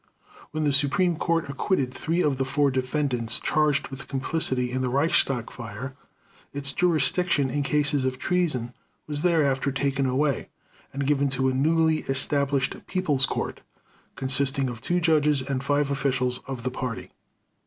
[0.49, 4.89] When the Supreme Court acquitted three of the four defendants charged with complicity in the
[4.89, 5.95] Reichstag fire,
[6.53, 8.73] its jurisdiction in cases of treason
[9.05, 10.49] was thereafter taken away
[10.91, 13.61] and given to a newly established "People's Court"
[14.15, 17.11] consisting of two judges and five officials of the Party.